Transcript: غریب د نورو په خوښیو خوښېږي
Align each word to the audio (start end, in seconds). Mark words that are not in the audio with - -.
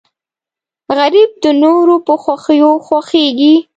غریب 0.97 1.31
د 1.43 1.45
نورو 1.63 1.95
په 2.05 2.13
خوښیو 2.23 2.71
خوښېږي 2.85 3.55